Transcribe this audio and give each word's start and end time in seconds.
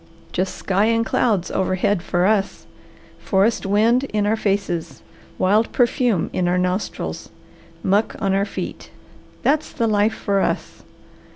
Just 0.31 0.55
sky 0.55 0.85
and 0.85 1.05
clouds 1.05 1.51
overhead 1.51 2.01
for 2.01 2.25
us, 2.25 2.65
forest 3.19 3.67
wind 3.67 4.05
in 4.05 4.25
our 4.25 4.35
faces, 4.35 5.03
wild 5.37 5.71
perfume 5.71 6.31
in 6.33 6.47
our 6.47 6.57
nostrils, 6.57 7.29
muck 7.83 8.15
on 8.17 8.33
our 8.33 8.41
feet, 8.43 8.89
that's 9.43 9.71
the 9.71 9.85
life 9.85 10.15
for 10.15 10.39
us. 10.41 10.81